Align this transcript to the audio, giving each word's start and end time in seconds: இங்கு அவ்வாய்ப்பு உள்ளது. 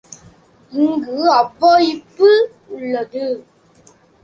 இங்கு 0.71 1.17
அவ்வாய்ப்பு 1.31 2.29
உள்ளது. 2.69 3.25